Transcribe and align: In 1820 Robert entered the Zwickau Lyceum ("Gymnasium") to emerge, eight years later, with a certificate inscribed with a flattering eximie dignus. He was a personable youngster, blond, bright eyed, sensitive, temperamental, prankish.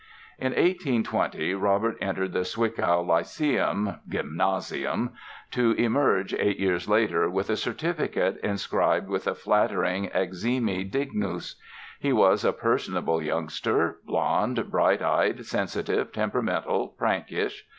In 0.39 0.53
1820 0.53 1.53
Robert 1.53 1.95
entered 2.01 2.33
the 2.33 2.43
Zwickau 2.43 3.03
Lyceum 3.05 3.99
("Gymnasium") 4.09 5.11
to 5.51 5.73
emerge, 5.73 6.33
eight 6.33 6.59
years 6.59 6.89
later, 6.89 7.29
with 7.29 7.51
a 7.51 7.55
certificate 7.55 8.37
inscribed 8.37 9.07
with 9.07 9.27
a 9.27 9.35
flattering 9.35 10.09
eximie 10.09 10.89
dignus. 10.89 11.53
He 11.99 12.11
was 12.13 12.43
a 12.43 12.51
personable 12.51 13.21
youngster, 13.21 13.99
blond, 14.03 14.71
bright 14.71 15.03
eyed, 15.03 15.45
sensitive, 15.45 16.11
temperamental, 16.11 16.95
prankish. 16.97 17.67